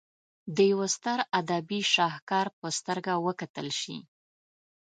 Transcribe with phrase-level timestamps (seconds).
[0.55, 3.97] د یوه ستر ادبي شهکار په سترګه وکتل شي.